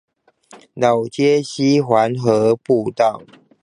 [0.73, 3.21] 老街溪環河步道